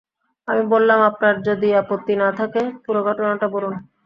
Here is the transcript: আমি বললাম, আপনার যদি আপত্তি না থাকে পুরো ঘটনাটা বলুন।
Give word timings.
আমি 0.47 0.63
বললাম, 0.73 0.99
আপনার 1.09 1.35
যদি 1.47 1.67
আপত্তি 1.81 2.13
না 2.15 2.29
থাকে 2.39 2.61
পুরো 2.85 2.99
ঘটনাটা 3.07 3.47
বলুন। 3.55 3.73